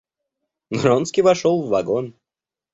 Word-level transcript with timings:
Вронский 0.71 1.21
вошел 1.21 1.61
в 1.61 1.67
вагон. 1.67 2.15